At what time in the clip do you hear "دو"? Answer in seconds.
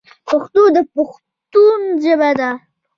2.39-2.51